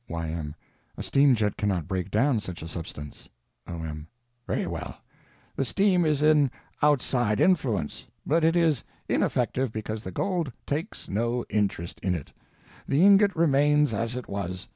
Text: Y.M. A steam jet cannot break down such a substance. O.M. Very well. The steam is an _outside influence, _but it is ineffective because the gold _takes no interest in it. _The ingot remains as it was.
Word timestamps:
Y.M. 0.09 0.55
A 0.97 1.03
steam 1.03 1.35
jet 1.35 1.57
cannot 1.57 1.87
break 1.87 2.09
down 2.09 2.39
such 2.39 2.63
a 2.63 2.67
substance. 2.67 3.29
O.M. 3.67 4.07
Very 4.47 4.65
well. 4.65 4.97
The 5.55 5.63
steam 5.63 6.05
is 6.05 6.23
an 6.23 6.49
_outside 6.81 7.39
influence, 7.39 8.07
_but 8.27 8.41
it 8.43 8.55
is 8.55 8.83
ineffective 9.07 9.71
because 9.71 10.01
the 10.03 10.11
gold 10.11 10.51
_takes 10.65 11.07
no 11.07 11.45
interest 11.51 11.99
in 11.99 12.15
it. 12.15 12.33
_The 12.89 12.97
ingot 13.01 13.35
remains 13.35 13.93
as 13.93 14.15
it 14.15 14.27
was. 14.27 14.69